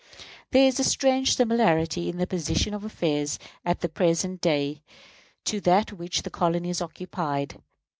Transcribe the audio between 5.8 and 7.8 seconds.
which the colonies occupied.